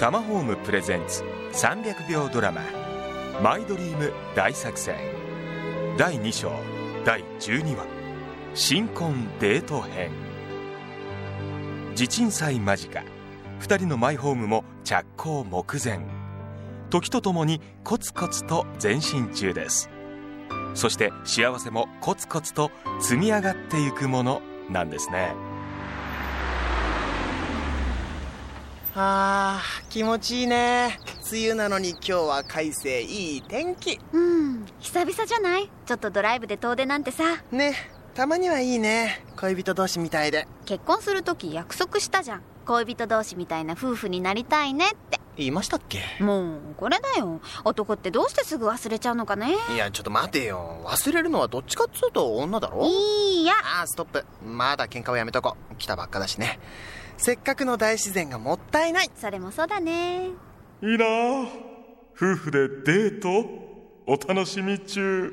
[0.00, 1.22] タマホームプレゼンツ
[1.52, 2.62] 300秒ドラマ
[3.44, 4.96] 「マイドリーム大作戦」
[5.98, 6.50] 第2章
[7.04, 7.84] 第12話
[8.56, 10.10] 「新婚デート編」
[11.94, 13.00] 地鎮祭間近
[13.60, 16.00] 2人のマイホームも着工目前。
[16.88, 19.90] 時とともにコツコツと前進中です。
[20.72, 24.40] そして幸せもコツコツと積み上がっていくもの
[24.70, 25.49] なんですね。
[28.94, 30.98] あー気持ちいいね。
[31.30, 34.00] 梅雨なのに今日は快晴いい天気。
[34.12, 35.70] うん久々じゃない？
[35.86, 37.24] ちょっとドライブで遠出なんてさ。
[37.52, 37.74] ね
[38.14, 39.24] たまにはいいね。
[39.36, 40.48] 恋人同士みたいで。
[40.66, 42.42] 結婚する時約束したじゃん。
[42.66, 46.00] 恋人同士みたいな夫婦になりたいねって言いましたっけ？
[46.20, 47.40] もうこれだよ。
[47.64, 49.54] 男ってどうしてすぐ忘れちゃうのかね。
[49.74, 50.80] いやちょっと待てよ。
[50.84, 52.84] 忘れるのはどっちかっつうと女だろ？
[52.86, 53.54] いいや。
[53.80, 54.24] あーストップ。
[54.44, 55.76] まだ喧嘩をやめとこう。
[55.76, 56.60] 来たばっかだしね。
[57.16, 59.10] せっかくの大自然がもったいない。
[59.16, 60.28] それもそうだね。
[60.82, 61.04] いいな。
[61.04, 61.48] あ
[62.14, 63.28] 夫婦でデート？
[64.06, 65.32] お楽しみ中。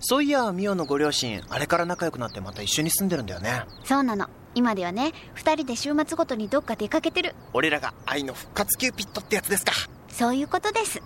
[0.00, 3.64] そういやミオのご両親あれから仲良くなってまた一緒に住んでるんだよね。
[3.84, 7.34] そうなの今ではね2人で週末ごとにどっか出かけてる。
[7.52, 9.72] 俺らが愛の復活キューピッドってやつですか。
[10.08, 11.02] そういうことです。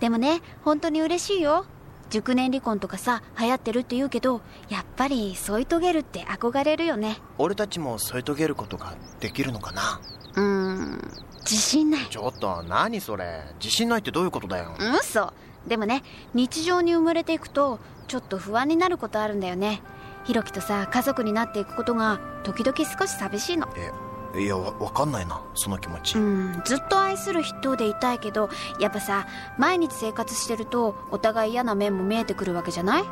[0.00, 1.64] でもね本当に嬉しいよ。
[2.10, 7.18] 熟年離婚とかさ流行ってるって言うけどやっぱり添い遂げるって憧れるよね。
[7.38, 10.00] 俺たちも添い遂げることができるのかな。
[10.34, 12.06] うーん自信ない。
[12.10, 13.42] ちょっと何それ。
[13.60, 14.76] 自信ないってどういうことだよ。
[15.00, 15.32] 嘘。
[15.66, 16.02] でもね
[16.34, 19.82] 日常に埋もれていくとちょっと不安になることあるんだよね
[20.24, 23.68] ひろきとさ家族になっていくことが時々少し寂しいの。
[23.76, 23.92] え
[24.38, 28.48] いやわわかんないなその気持ち、うんずっと愛する人でいたいけど
[28.78, 29.26] やっぱさ
[29.58, 33.04] 毎日生活してるとお互い嫌な面も見えてくるわけじゃない？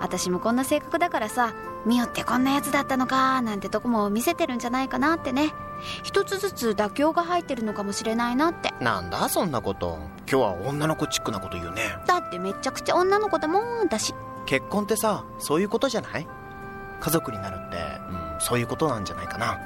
[0.00, 1.54] 私もこんな性格だからさ
[1.86, 5.52] ミオってこんなやつだったのかなんてとこも見せてるんじゃないかなってね。
[6.02, 8.72] 一つずつ妥協が入ってるのかもしれないなって。
[8.80, 9.98] なんだそんなこと。
[10.28, 11.82] 今日は女の子チックなこと言うね。
[12.06, 14.12] だってめちゃくちゃ女の子だもんだし。
[14.46, 16.26] 結婚ってさそういうことじゃない？
[17.00, 19.58] 家族になるって、うん、そういうことなんじゃないかな。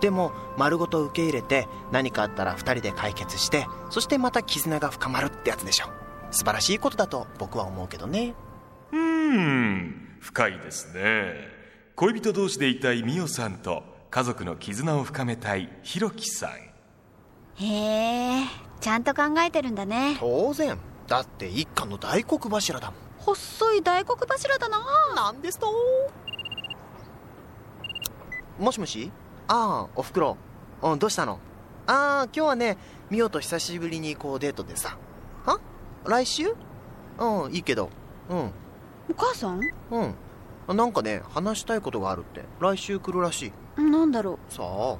[0.00, 5.86] でも丸ごと受け入れて何かあったら2人で解決してそしてまた絆が深まるってやつでしょ。
[6.30, 8.34] 素晴らしいことだと僕は思うけどね。
[8.92, 11.34] うーん深いですね。
[11.96, 16.50] 恋人同士でいたいミオさんと家族の絆を深めたいヒロキさん。
[17.62, 18.46] へえ
[18.80, 20.16] ちゃんと考えてるんだね。
[20.18, 20.78] 当然。
[21.06, 22.96] だって一家の大黒柱だもん。
[23.18, 24.78] 細い大黒柱だな。
[25.14, 25.70] なんですと
[28.60, 29.10] もしもし？
[29.48, 30.36] ああおふくろ。
[30.82, 31.38] うんどうしたの？
[31.86, 32.76] ああ今日はね
[33.08, 34.98] ミオと久しぶりにこうデートでさ。
[35.46, 35.58] は？
[36.04, 36.54] 来週？
[37.18, 37.88] うんいいけど。
[38.28, 38.50] うん。
[39.10, 39.60] お母さん？
[39.90, 40.76] うん。
[40.76, 42.44] なんかね話したいことがあるって。
[42.60, 43.80] 来週来るらしい。
[43.80, 44.98] なんだろさあう。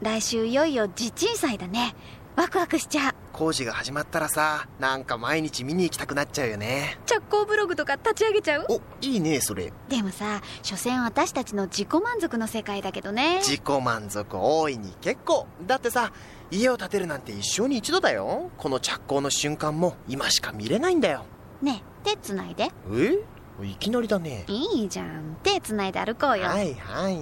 [0.00, 1.94] 来週いよいよ地鎮祭だね。
[2.36, 6.98] ワクワクしちゃう工事が始まったらさなんか毎日見に行きたくなっちゃうよね。
[7.06, 8.66] 着工ブログとか立ち上げちゃう？
[8.68, 9.72] おいいねそれ。
[9.88, 13.38] でもさ所詮私たちの自己満足の世界だけどね。
[13.42, 15.46] 自己満足大いに結構。
[15.66, 16.12] だってさ
[16.50, 18.50] 家を建てるなんて一生に一度だよ。
[18.58, 21.24] この着工の瞬間も今しか見れないんだよ。
[21.62, 22.70] ねえ手つないで。
[22.92, 23.64] え？
[23.64, 24.44] いきなりだね。
[24.48, 25.36] いいじゃん。
[25.42, 26.46] 手つないで歩こうよ。
[26.46, 27.20] はいはい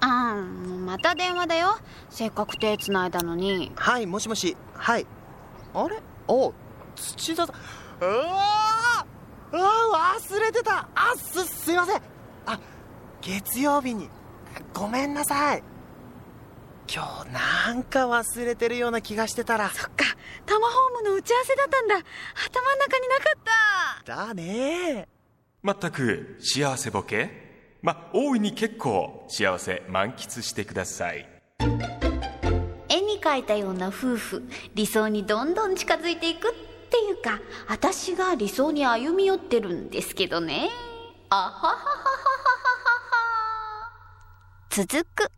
[0.00, 1.78] あんまた電話だよ。
[2.08, 3.72] せっかく手つないだのに。
[3.74, 4.56] はいもしもし。
[4.74, 5.06] はい。
[5.74, 6.00] あれ？
[6.28, 6.52] お
[6.94, 7.56] 土田さん。
[8.00, 9.56] うわー！
[9.56, 10.88] うわー忘れてた。
[10.94, 12.02] あすすいません。
[12.46, 12.60] あ
[13.20, 14.08] 月曜日に。
[14.72, 15.62] ごめんなさい。
[16.90, 17.32] 今日
[17.66, 19.68] なんか忘れてるような気がしてたら。
[19.70, 20.04] そっか。
[20.46, 21.94] タマホームの打ち合わせだったんだ。
[21.96, 23.40] 頭の中になかっ
[24.04, 24.26] た。
[24.26, 25.08] だね
[25.62, 27.47] まったく幸せボケ？
[27.80, 31.28] ま大いに結構幸せ満喫してください。
[32.88, 34.42] 絵に描いたような夫婦
[34.74, 36.52] 理想にどんどん近づいていくっ
[36.90, 40.70] ていうか私が理想に歩み寄ってるんですけどね。
[41.30, 41.78] あはははははは
[43.70, 43.90] は。
[44.70, 45.30] 続く。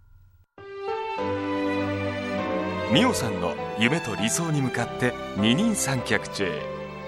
[2.93, 6.47] ミオさんの夢と理想に向かって二人三脚中。